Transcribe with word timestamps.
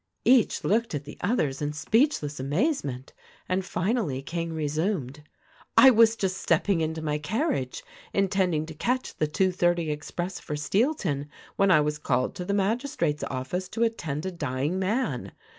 Each 0.25 0.63
looked 0.63 0.95
at 0.95 1.03
the 1.03 1.19
others 1.21 1.61
in 1.61 1.73
speechless 1.73 2.39
amazement, 2.39 3.13
and 3.47 3.63
finally 3.63 4.23
King 4.23 4.51
resumed: 4.51 5.21
"I 5.77 5.91
was 5.91 6.15
just 6.15 6.37
stepping 6.39 6.81
into 6.81 7.03
my 7.03 7.19
carriage, 7.19 7.83
intending 8.11 8.65
to 8.65 8.73
catch 8.73 9.13
the 9.15 9.27
two 9.27 9.51
thirty 9.51 9.91
express 9.91 10.39
for 10.39 10.55
Steelton 10.55 11.27
when 11.55 11.69
I 11.69 11.81
was 11.81 11.99
called 11.99 12.33
to 12.37 12.45
the 12.45 12.51
magistrate's 12.51 13.23
office 13.25 13.69
to 13.69 13.83
attend 13.83 14.25
a 14.25 14.31
dying 14.31 14.79
man. 14.79 15.33